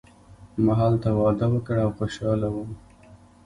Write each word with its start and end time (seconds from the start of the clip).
ما 0.63 0.73
هلته 0.81 1.09
واده 1.21 1.47
وکړ 1.51 1.75
او 1.85 1.89
خوشحاله 1.97 2.47
وم. 2.51 2.71